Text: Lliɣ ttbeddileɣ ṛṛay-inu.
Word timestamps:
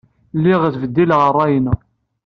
Lliɣ 0.37 0.61
ttbeddileɣ 0.69 1.21
ṛṛay-inu. 1.31 1.75